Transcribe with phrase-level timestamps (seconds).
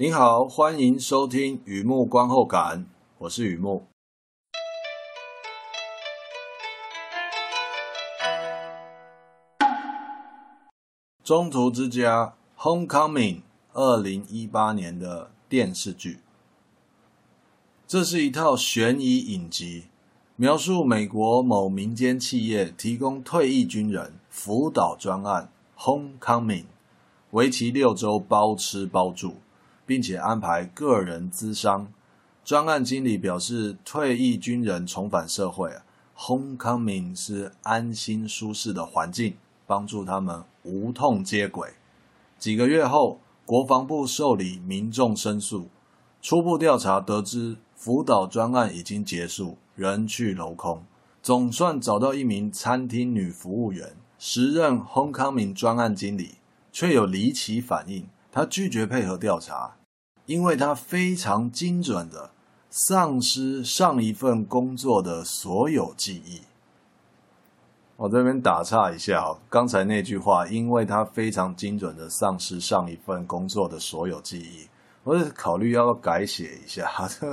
[0.00, 2.86] 您好，欢迎收听雨木观后感，
[3.18, 3.82] 我是雨木。
[11.24, 13.40] 中途之家 Homecoming
[13.72, 16.20] 二零一八年的电视剧，
[17.88, 19.86] 这是一套悬疑影集，
[20.36, 26.66] 描述美国某民间企业提供退役军人辅导专案 Homecoming，
[27.32, 29.38] 为期六周，包吃包住，
[29.88, 31.90] 并且安排个人咨商。
[32.44, 35.72] 专案经理表示，退役军人重返社会
[36.16, 39.36] ，Homecoming 是安心舒适的环境。
[39.68, 41.74] 帮助他们无痛接轨。
[42.38, 45.68] 几个月后，国防部受理民众申诉，
[46.22, 50.82] 初步调查得知，辅导专案已经结束，人去楼空。
[51.22, 56.36] 总算找到一名餐厅女服务员，时任 Homecoming 专案经理，
[56.72, 58.08] 却有离奇反应。
[58.32, 59.76] 她拒绝配合调查，
[60.28, 62.30] 因为他非常精准的
[62.68, 66.42] 丧失上一份工作的所有记忆。
[67.96, 74.68] 我这边打岔一下哦，刚才那句话，因为他非常精准的丧失上一份工作的所有记忆，
[75.02, 76.86] 我是考虑要不要改写一下。
[77.08, 77.26] 这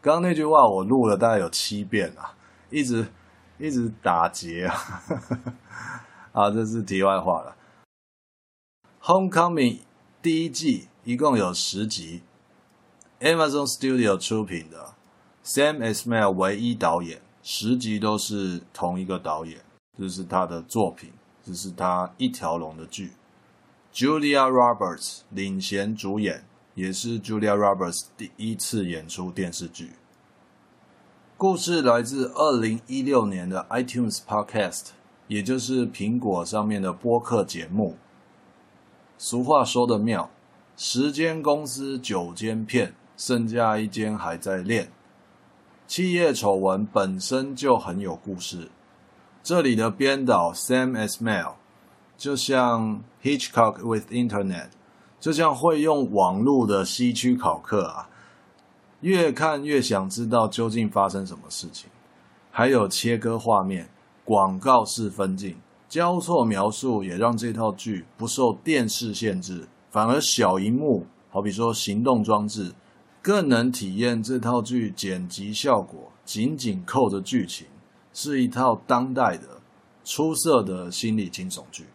[0.00, 2.34] 刚刚那句话我录了大概有七遍啊，
[2.70, 3.06] 一直
[3.58, 4.74] 一直打结啊。
[6.32, 7.54] 啊，这是题外话了。
[9.02, 9.80] Homecoming
[10.22, 12.22] 第一季一共有十集
[13.20, 14.94] ，Amazon Studio 出品的
[15.44, 19.60] ，Sam Esmail 唯一导演，十集都是同一个导演。
[19.98, 21.10] 这是他的作品，
[21.44, 23.12] 这是他一条龙的剧。
[23.92, 29.92] Julia Roberts 领衔主演，也是 Julia Roberts 第一次演出电视剧。
[31.36, 34.90] 故事来自二零一六年的 iTunes Podcast，
[35.26, 37.96] 也就是苹果上面的播客节目。
[39.16, 40.30] 俗话说的妙，
[40.76, 44.90] 十间公司九间骗，剩下一间还在练。
[45.86, 48.70] 企业丑闻本身就很有故事。
[49.42, 51.54] 这里的编导 Sam Esmail
[52.16, 54.68] 就像 Hitchcock with Internet，
[55.18, 58.08] 就像会用网络的希区考克啊，
[59.00, 61.88] 越看越想知道究竟发生什么事情。
[62.50, 63.88] 还有切割画面、
[64.24, 65.56] 广告式分镜、
[65.88, 72.72] 交错描述，也让这套剧不受电视限制，反而小荧幕，好比说行动装置，
[73.22, 77.66] 更能体验这套剧剪辑效果，紧紧扣着剧情。
[78.10, 79.60] 是一套当代的
[80.04, 81.86] 出色的心理惊悚剧。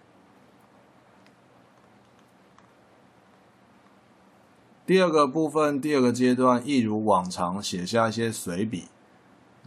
[4.86, 8.86] 第二个部分，第二个阶段，一如往常写下一些随笔，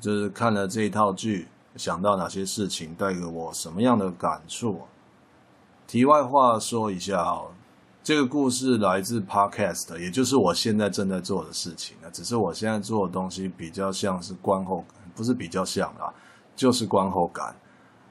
[0.00, 4.82] 就是看了这一套剧，想到哪些事情，带给我什么样的感触。
[5.86, 7.52] 题外话说一下哦，
[8.06, 11.96] 这个故事来自 Podcast，也就是我现在正在做的事情。
[12.12, 16.14] 只是我现在做的东西比较像是观后，不是比较像啊。
[16.54, 17.56] 就是观后感，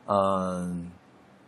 [0.07, 0.91] 嗯，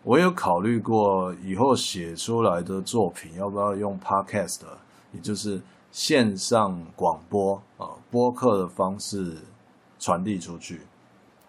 [0.01, 4.61] 我有考虑过以后写出来的作品要不要用 podcast，
[5.11, 9.35] 也就是线上广播啊，播客的方式
[9.99, 10.83] 传递出去。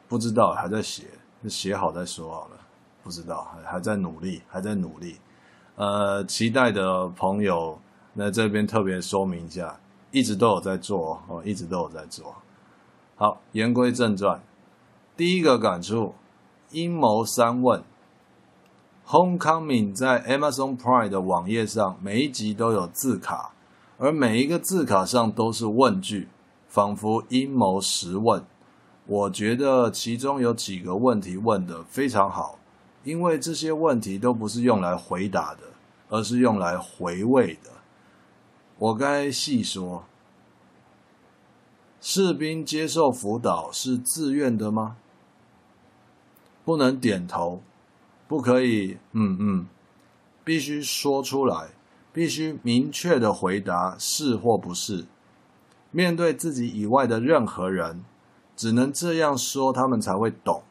[0.08, 1.04] 不知道，还在写，
[1.48, 2.56] 写好再说好了。
[3.04, 5.16] 不知道，还还在努力，还在努力。
[5.78, 7.78] 呃，期待的朋友，
[8.15, 9.78] 那这边特别说明一下，
[10.11, 12.34] 一直都有在做哦，一直都有在做。
[13.15, 14.43] 好，言归正传。
[15.17, 16.15] 第一个感触，
[16.72, 17.81] 阴谋三问。
[19.06, 23.53] Homecoming 在 Amazon Prime 的网页上，每一集都有字卡，
[23.99, 26.27] 而每一个字卡上都是问句，
[26.67, 28.43] 仿佛阴谋十问。
[29.06, 32.59] 我觉得其中有几个问题问得非常好，
[33.04, 35.60] 因为这些问题都不是用来回答的，
[36.09, 37.70] 而是用来回味的。
[38.78, 40.04] 我该细说，
[42.00, 44.97] 士兵接受辅导是自愿的吗？
[46.64, 47.62] 不能点头，
[48.28, 49.66] 不可以，嗯嗯，
[50.44, 51.70] 必须说出来，
[52.12, 55.06] 必须明确的回答是或不是。
[55.90, 58.05] 面对自己以外的任何人，
[58.55, 60.62] 只能这样说，他们才会懂。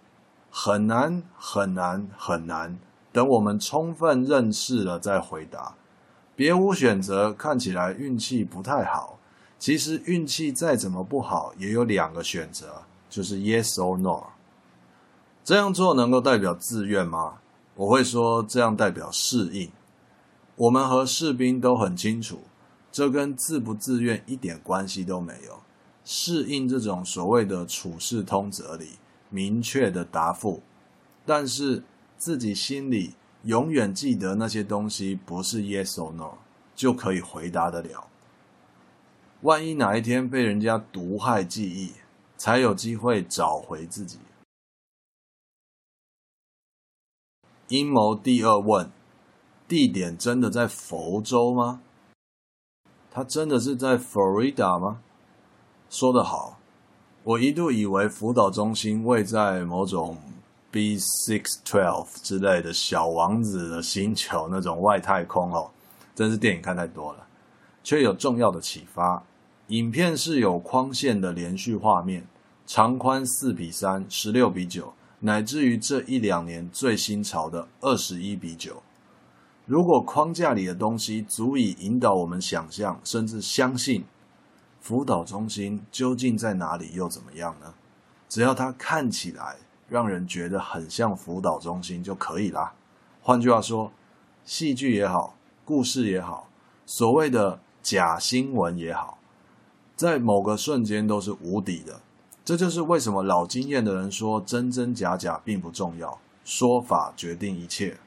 [0.59, 2.80] 很难，很难，很难。
[3.12, 5.75] 等我们充分认识了再回答，
[6.36, 7.31] 别无选择。
[7.31, 9.19] 看起来运气不太好，
[9.59, 14.24] 其实运气再怎么不好，也有两个选择，就是 yes or no。
[15.44, 17.36] 这样做能够代表自愿吗？
[17.75, 19.71] 我会说，这样代表适应。
[20.56, 22.39] 我们和士兵都很清楚，
[22.92, 25.59] 这跟自不自愿一点关系都没有。
[26.04, 28.94] 适应这种所谓的处事通则里
[29.30, 30.62] 明确的答复，
[31.26, 31.84] 但是
[32.18, 36.38] 自己心里永远记得那些东西不是 yes or no
[36.76, 38.08] 就可以回答得了。
[39.42, 41.94] 万一哪一天被人家毒害记忆，
[42.38, 44.20] 才有机会找回自己。
[47.68, 48.90] 阴谋第二问：
[49.68, 51.82] 地点真的在佛州吗？
[53.12, 55.02] 他真的是在 Florida 吗？
[55.90, 56.56] 说得好，
[57.28, 60.16] 我一度以为福岛中心位在某种
[60.72, 65.70] B612 之类的小王子的星球那种外太空哦，
[66.16, 67.28] 真是电影看太多了。
[67.84, 69.22] 却有重要的启发。
[69.68, 72.26] 影片是有框线的连续画面，
[72.66, 78.82] 长宽四比三、十六比九，乃至于这一两年最新潮的二十一比九。
[79.66, 84.06] 如果框架里的东西足以引导我们想象，甚至相信，
[84.88, 87.74] 辅导中心究竟在哪里又怎么样呢？
[88.30, 89.57] 只要它看起来
[89.89, 92.74] 让人觉得很像辅导中心就可以啦。
[93.22, 93.92] 换句话说，
[94.45, 95.36] 戏剧也好，
[95.66, 96.48] 故事也好，
[96.86, 97.60] 所谓的。
[97.84, 99.18] 假新闻也好，
[99.95, 102.01] 在某个瞬间都是无敌的。
[102.44, 107.98] 这就是为什么老经验的人说真真假假并不重要，说法决定一切。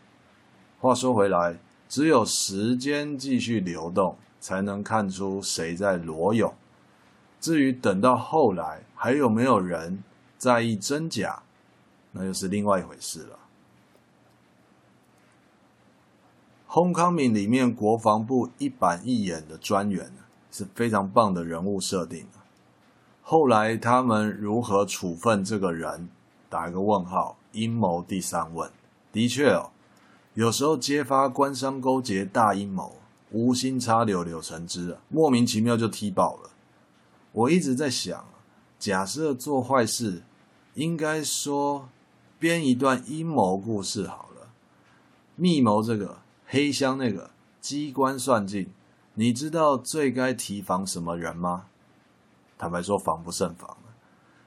[0.80, 1.56] 话说回来，
[1.88, 6.52] 只有时间继续流动，才能看出谁在裸泳。
[7.40, 10.02] 至于等到后来还有没有人
[10.36, 11.42] 在意真假，
[12.12, 13.38] 那又是另外一回事了。
[16.72, 20.12] 《Homecoming》里面国防部一板一眼的专员
[20.52, 22.26] 是非常棒的人物设定。
[23.22, 26.08] 后来他们如何处分这个人？
[26.48, 27.36] 打一个问号。
[27.52, 28.70] 阴谋第三问。
[29.12, 29.70] 的确哦，
[30.34, 32.96] 有时候揭发官商勾结大阴谋，
[33.32, 36.50] 无心插柳柳成枝，莫名其妙就踢爆了。
[37.32, 38.26] 我一直在想，
[38.78, 40.22] 假设做坏事，
[40.74, 41.88] 应该说
[42.38, 44.48] 编一段阴谋故事好了。
[45.36, 46.18] 密谋这个。
[46.52, 47.30] 黑箱那个
[47.60, 48.72] 机关算尽，
[49.14, 51.66] 你知道最该提防什么人吗？
[52.58, 53.76] 坦白说，防不胜防。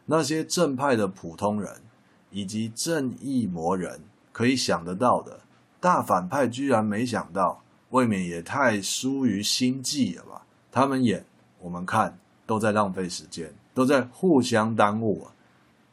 [0.08, 1.82] 那些正派的普通人，
[2.30, 4.02] 以及正义魔人，
[4.34, 5.40] 可以想得到的，
[5.80, 10.46] 大反派居然没想到，未免也太疏于心计了吧？
[10.70, 11.26] 他们演，
[11.60, 15.32] 我们看，都在浪费时间，都在互相耽误啊！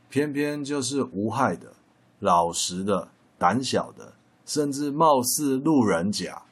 [0.08, 1.72] 偏偏就是无害的、
[2.18, 3.08] 老实的、
[3.38, 4.12] 胆小的。
[4.46, 6.42] 甚至貌似路人甲、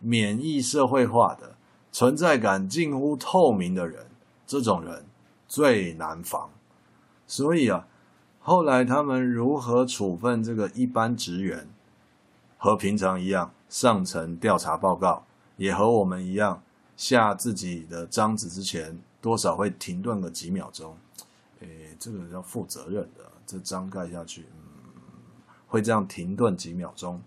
[0.00, 1.54] 免疫社会化的、
[1.92, 4.06] 存在感近乎透明的人，
[4.44, 5.04] 这种人
[5.46, 6.50] 最难防。
[7.28, 7.86] 所以啊，
[8.40, 11.68] 后来他们如何处分这个一般职员，
[12.58, 15.24] 和平常一样上层调查报告，
[15.56, 16.60] 也和我们一样
[16.96, 20.94] 下自己的章子之前，多少会停顿个几秒钟。
[21.60, 25.00] 诶，这个要负责任的，这章盖下去，嗯，
[25.66, 27.22] 会这样停顿几秒钟。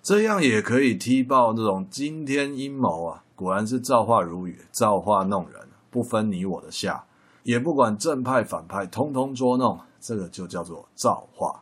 [0.00, 3.24] 这样也可以踢爆这种惊天阴谋啊！
[3.34, 7.04] 果然是造化如雨，造化弄人，不分你我的下，
[7.42, 9.80] 也不管正派反派，通通捉弄。
[9.98, 11.60] 这个就叫做造化。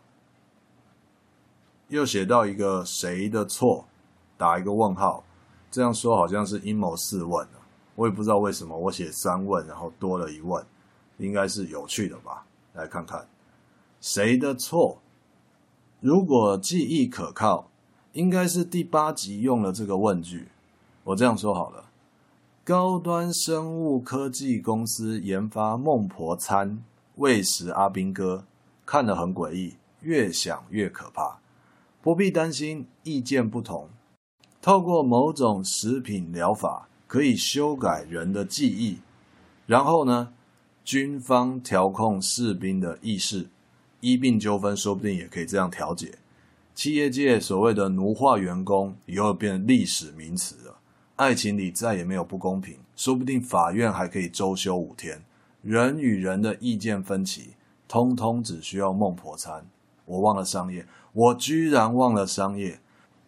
[1.88, 3.87] 又写到一个谁的错，
[4.37, 5.25] 打一个问号。
[5.71, 7.56] 这样说好像是阴谋四问啊，
[8.00, 10.64] 我也不知道为什么我写三问，然后多了一问，
[11.19, 12.47] 应该是有趣的吧？
[12.73, 13.29] 来看看
[14.00, 14.97] 谁的错。
[16.00, 17.67] 如果记忆可靠。
[18.12, 20.49] 应该是第八集用了这个问句，
[21.05, 21.85] 我这样说好了：
[22.64, 26.82] 高端生物科技公司研发孟婆餐
[27.15, 28.44] 喂食阿兵哥，
[28.84, 31.39] 看得很诡异，越想越可怕。
[32.03, 33.89] 不必担心意见不同，
[34.60, 39.00] 透过某种食品疗法可以修改人的记忆，
[39.67, 40.32] 然后呢，
[40.84, 43.48] 军方调控士兵的意识，
[43.98, 46.14] 医病纠纷说不定也可以这样调解。
[46.72, 50.76] 企业界所谓的奴化员工，以后变历史名词了。
[51.17, 55.20] 爱情里再也没有不公平，说不定法院还可以周休五天。
[55.62, 57.55] 人与人的意见分歧，
[57.88, 59.67] 通通只需要孟婆餐。
[60.05, 62.79] 我忘了商业，我居然忘了商业，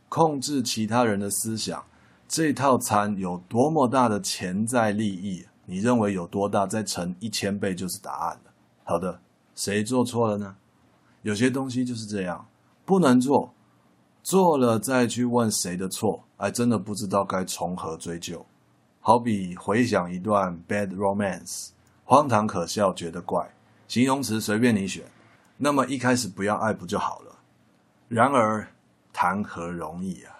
[0.08, 1.84] 控制其他人的思想，
[2.32, 5.46] 这套餐有多么大的潜在利益？
[5.66, 6.66] 你认为有多大？
[6.66, 8.50] 再乘一千倍就是答案了。
[8.84, 9.20] 好的，
[9.54, 10.56] 谁做错了呢？
[11.20, 12.48] 有些东西就是这样。
[12.86, 13.52] 不能做，
[14.22, 18.46] 做了再去问谁的错，还真的不知道该从何追究。
[19.00, 21.68] 好比回想一段 bad romance，
[22.02, 23.46] 荒唐可笑，觉得怪，
[23.86, 25.04] 形容词随便你选。
[25.58, 27.36] 那么一开始不要爱不就好了？
[28.08, 28.66] 然而
[29.12, 30.31] 谈何容易啊！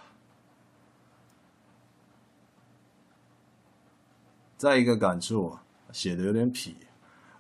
[4.62, 5.59] 再一个感触，
[5.90, 6.73] 写的有点痞，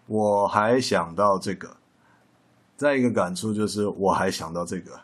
[0.06, 1.76] 我还想到这个。
[2.76, 4.90] 再一个感触就是，我还想到这个《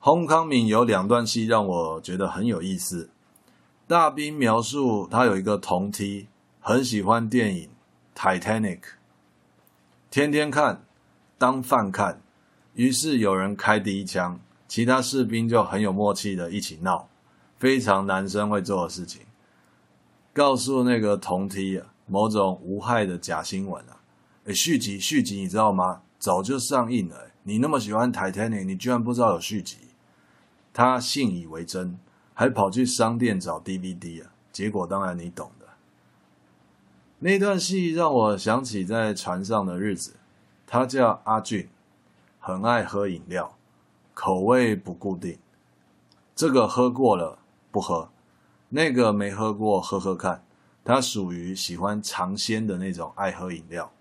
[0.00, 3.10] Homecoming》有两段戏让我觉得很有意思。
[3.88, 6.28] 大兵描述他有一个同梯，
[6.60, 7.68] 很喜欢电影
[8.16, 8.78] 《Titanic》，
[10.12, 10.84] 天天看，
[11.36, 12.22] 当饭看。
[12.74, 14.38] 于是有人开第一枪，
[14.68, 17.08] 其他士兵就很有默契的一起闹，
[17.58, 19.22] 非常男生会做的事情。
[20.32, 24.00] 告诉那个同梯啊，某种无害的假新闻啊，
[24.44, 26.02] 诶，续集续集，你知道吗？
[26.18, 27.30] 早就上映了。
[27.42, 29.78] 你那么喜欢 Titanic，你居然不知道有续集？
[30.72, 31.98] 他信以为真，
[32.34, 34.30] 还跑去商店找 DVD 啊。
[34.52, 35.66] 结果当然你懂的。
[37.20, 40.16] 那段戏让我想起在船上的日子。
[40.66, 41.68] 他叫阿俊，
[42.38, 43.56] 很爱喝饮料，
[44.14, 45.38] 口味不固定。
[46.36, 47.38] 这个喝过了
[47.70, 48.08] 不喝。
[48.70, 50.42] 那个没喝过，喝喝看。
[50.82, 53.92] 他属于喜欢尝鲜的那种爱喝饮料。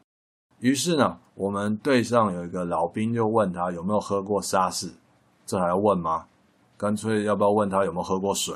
[0.60, 4.90] 于是呢，我们队上有一个老兵就问他有没有喝过沙士，
[5.46, 6.26] 这还要问吗？
[6.78, 8.56] 干脆要不要问他有没有喝过水？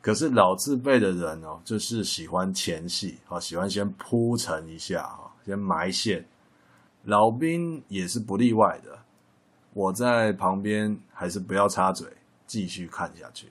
[0.00, 6.26] 可是老字辈的人哦，就是喜欢前戏啊，喜欢先铺陈一下啊，先埋线。
[7.04, 8.98] 老兵也是不例外的。
[9.74, 12.08] 我在旁边还是不要插嘴，
[12.46, 13.48] 继续看下去。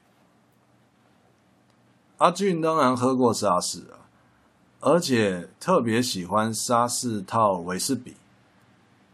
[2.17, 4.07] 阿俊当然喝过沙士啊，
[4.79, 8.15] 而且特别喜欢沙士套威士比。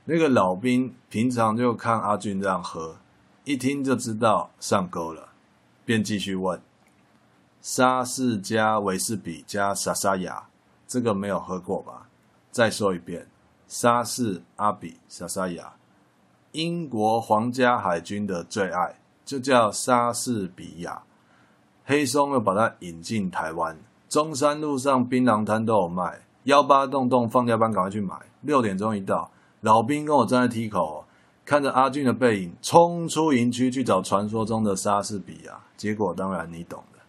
[0.05, 2.97] 那个老兵平常就看阿俊这样喝，
[3.43, 5.29] 一听就知道上钩了，
[5.83, 6.61] 便继续问：
[7.61, 10.47] 沙士加威士比加莎莎雅，
[10.87, 12.07] 这个没有喝过吧？
[12.51, 13.27] 再说一遍：
[13.67, 15.73] 沙士、阿比、莎莎雅，
[16.51, 21.01] 英国皇家海军的最爱，就叫莎士比亚。
[21.91, 26.21] 黑松又把它引进台湾，中山路上槟榔摊都有卖。
[26.43, 28.15] 幺八洞洞放假班赶快去买。
[28.43, 29.29] 六点钟一到，
[29.59, 31.03] 老兵跟我站在梯口，
[31.43, 35.59] 看着阿俊的背影，冲出营区去找传说中的莎士比亚。
[35.75, 36.99] 结果当然你懂的。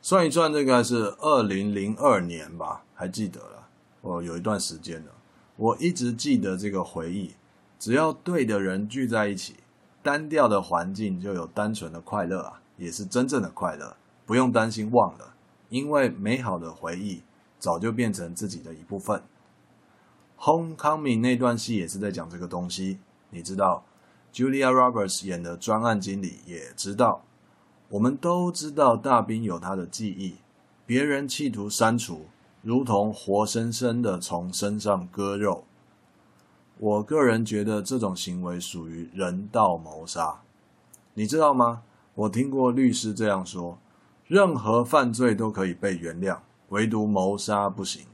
[0.00, 3.68] 算一算，这个是二零零二年吧，还记得了。
[4.00, 5.12] 我，有一段时间了。
[5.56, 7.34] 我一直记得这个回忆，
[7.78, 9.56] 只要对的人聚在一起。
[10.02, 15.34] 单调的环境就有单纯的快乐啊，也是真正的快乐，不用担心忘了，
[15.68, 17.22] 因为美好的回忆
[17.58, 19.22] 早就变成自己的一部分。
[20.38, 22.98] Homecoming 那段戏也是在讲这个东西，
[23.30, 23.84] 你知道
[24.32, 27.22] ，Julia Roberts 演的专案经理也知道，
[27.88, 30.38] 我们都知道大兵有他的记忆，
[30.84, 32.26] 别人企图删除，
[32.62, 35.64] 如同活生生的从身上割肉。
[36.82, 40.40] 我个人觉得这种行为属于人道谋杀，
[41.14, 41.84] 你知道吗？
[42.16, 43.78] 我听过律师这样说：
[44.26, 46.38] 任何犯罪都可以被原谅，
[46.70, 48.04] 唯独谋杀不行。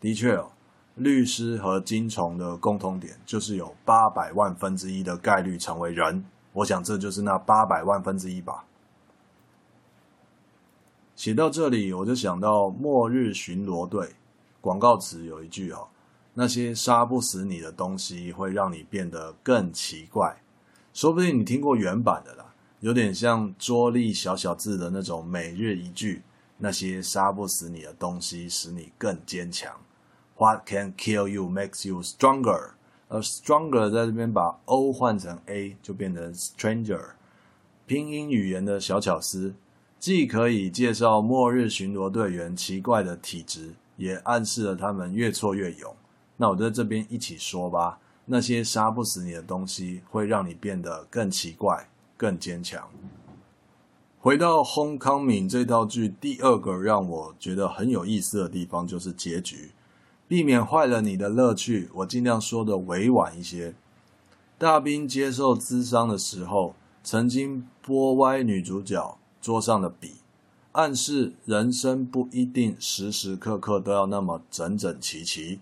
[0.00, 0.50] 的确哦，
[0.96, 6.24] 律师和金虫的共通点就是有八百万分之一的概率成为人。
[6.52, 8.64] 我想这就是那八百万分之一吧。
[11.14, 14.04] 写到这里，我就想到《末日巡逻队》
[14.60, 15.86] 广告词有一句哦。
[16.40, 20.40] 那些杀不死你的东西会让你变得更奇怪，
[20.94, 22.46] 说不定你听过原版的啦，
[22.80, 26.22] 有点像桌历小小字的那种每日一句。
[26.56, 29.70] 那些杀不死你的东西使你更坚强。
[30.38, 32.70] What can kill you makes you stronger。
[33.08, 37.02] 而 stronger 在这边把 O 换成 A 就变成 stranger。
[37.84, 39.54] 拼音语言的小巧思，
[39.98, 45.94] 既可以介绍末日巡逻队员奇怪的体质，也暗示了他们越挫越勇。
[46.40, 52.88] 那我在这边一起说吧，那些杀不死你的东西，会让你变得更奇怪、更坚强。
[54.18, 59.72] 回到《Homecoming》这套剧，第二个让我觉得很有意思的地方就是结局，
[60.26, 63.74] 避免坏了你的乐趣，我尽量说的委婉一些。
[64.56, 70.14] 大兵接受咨商的时候，曾经拨歪女主角桌上的笔，
[70.72, 75.60] 暗示人生不一定时时刻刻都要那么整整齐齐。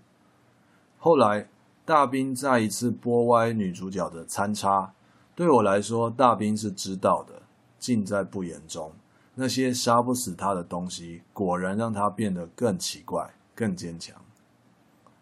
[0.98, 1.48] 后来，
[1.84, 4.92] 大兵再一次拨歪女主角的参差。
[5.34, 7.42] 对我来说，大兵是知道的，
[7.78, 8.92] 尽在不言中。
[9.36, 14.20] 那些杀不死他的东西，果然让他变得更奇怪、更坚强。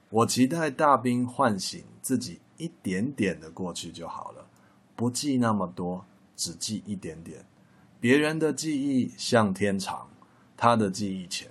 [0.09, 4.47] 我期待大兵唤醒自己一点点的过去就好了，
[4.95, 6.03] 不记那么多，
[6.35, 7.45] 只记一点点。
[8.01, 10.09] 别人的记忆像天长，
[10.57, 11.51] 他的记忆浅。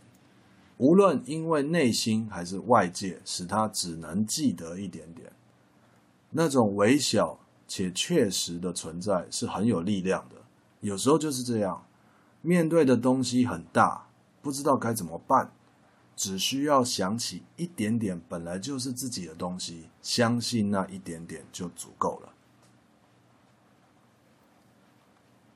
[0.77, 5.31] 无论因为内心还是外界，使他只能记得一点点，
[6.31, 10.35] 那种微小且确实的存在是很有力量的。
[10.81, 11.85] 有时候就是这样，
[12.41, 14.07] 面对的东西很大，
[14.41, 15.51] 不知道该怎么办，
[16.15, 22.33] 只需要想起一点点本来就是自己的东西，相信那一点点就足够了。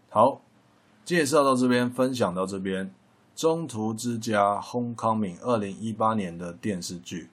[0.10, 0.42] 好，
[1.04, 2.94] 介绍到这边，分享到这边。
[3.40, 7.30] 中途之家 Homecoming 二零一八年的电视剧。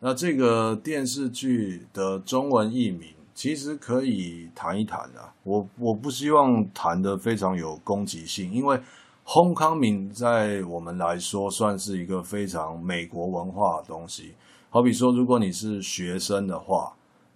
[0.00, 5.32] 那这个电视剧的中文译名其实可以谈一谈啊。
[5.44, 8.80] 我我不希望谈得非常有攻击性，因为
[9.24, 14.34] Homecoming 在我们来说算是一个非常美国文化的东西。
[14.70, 16.92] 好比说，如果你是学生的话，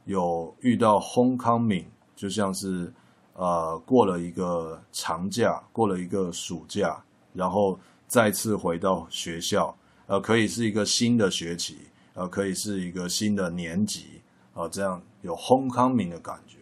[0.06, 2.92] 有遇到 Homecoming，就像是
[3.34, 7.00] 呃过了一个长假，过了一个暑假，
[7.32, 7.78] 然后
[8.12, 9.74] 再次回到学校，
[10.06, 11.78] 呃，可以是一个新的学期。
[12.12, 14.20] 呃，可以是一个新的年级
[14.52, 16.58] 啊，这样有 homecoming 的感觉。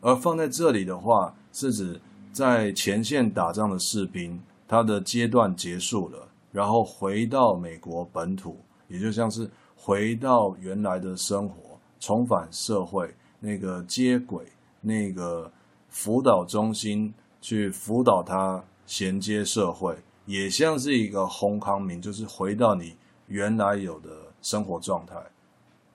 [0.00, 2.00] 而放在这里的话，是指
[2.32, 14.42] 在前线打仗的士兵，他的阶段结束了，然后回到美国本土，也就像是回到原来的生活，重返社会那个接轨，
[14.80, 15.52] 那个
[15.90, 19.94] 辅导中心去辅导他衔接社会，
[20.28, 24.28] 也像是一个 homecoming，就是回到你原来有的。
[24.40, 25.16] 生活状态，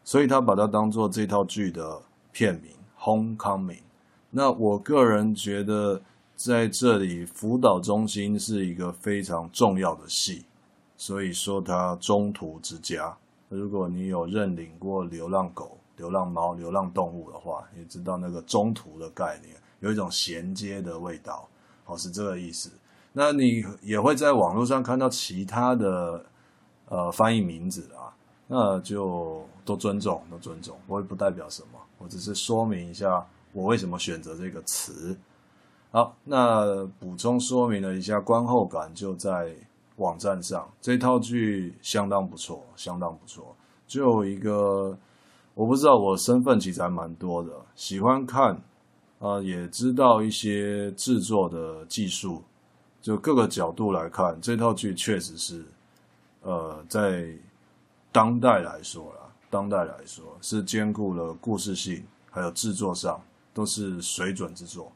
[0.04, 3.78] 所以他把它当做这套剧的片名《Homecoming》。
[4.30, 6.02] 那我个人觉得，
[6.36, 10.44] 在这里辅导中心是一个非常重要的戏，
[10.98, 13.16] 所以说它中途之家。
[13.48, 21.48] 如果你有认领过流浪狗、流浪猫、流浪动物的话，也知道那个中途的概念，有一种衔接的味道，
[21.86, 22.70] 哦，是这个意思。
[23.14, 26.26] 那你也会在网络上看到其他的
[26.90, 28.12] 呃翻译名字啊。
[28.46, 35.18] 那就都尊重，都尊重，我也不代表什么，我只是说明一下我为什么选择这个词。
[35.92, 39.56] 好，那补充说明了一下观后感，就在
[39.96, 43.56] 网站上，这套剧相当不错，相当不错。
[43.88, 44.96] 就一个，
[45.56, 48.62] 我不知道我身份其实还蛮多的，喜欢看，
[49.20, 52.44] 啊、也知道一些制作的技术，
[53.04, 55.64] 就各个角度来看，这套剧确实是，
[56.42, 57.32] 呃，在。
[58.16, 63.20] 当代来说啦，当代来说是兼顾了故事性，还有制作上
[63.56, 64.92] 都是水准之作。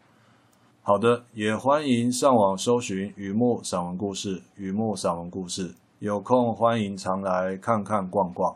[0.83, 8.55] 好的，也欢迎上网搜寻雨木散文故事，雨木散文故事，有空欢迎常来看看逛逛。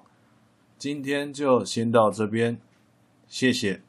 [0.78, 2.60] 今天就先到这边，
[3.28, 3.82] 谢谢。